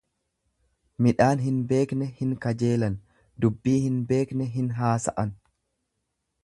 [1.07, 2.97] Midhaan hin beekne hin kajeelan,
[3.45, 5.37] dubbii hin beekne hin haasa'an.